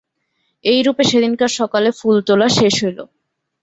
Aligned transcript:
এইরূপে 0.65 1.03
সেদিনকার 1.09 1.51
সকালে 1.59 1.89
ফুল 1.99 2.15
তোলা 2.27 2.47
শেষ 2.57 2.75
হইল। 2.83 2.99